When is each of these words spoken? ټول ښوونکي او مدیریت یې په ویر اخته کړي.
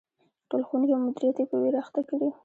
ټول 0.49 0.61
ښوونکي 0.67 0.91
او 0.95 1.01
مدیریت 1.05 1.37
یې 1.39 1.45
په 1.49 1.55
ویر 1.61 1.75
اخته 1.83 2.01
کړي. 2.09 2.29